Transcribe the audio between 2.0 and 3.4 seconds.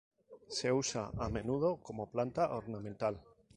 planta ornamental.